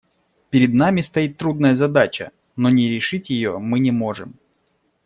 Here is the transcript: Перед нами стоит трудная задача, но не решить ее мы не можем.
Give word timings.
Перед 0.49 0.73
нами 0.73 1.01
стоит 1.01 1.37
трудная 1.37 1.75
задача, 1.75 2.31
но 2.55 2.71
не 2.71 2.89
решить 2.89 3.29
ее 3.29 3.59
мы 3.59 3.79
не 3.79 3.91
можем. 3.91 4.33